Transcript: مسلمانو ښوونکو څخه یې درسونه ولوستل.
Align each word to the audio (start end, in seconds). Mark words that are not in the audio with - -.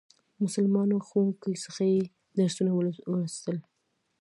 مسلمانو 0.43 0.95
ښوونکو 1.07 1.49
څخه 1.65 1.83
یې 1.93 2.01
درسونه 2.37 2.71
ولوستل. 3.09 3.57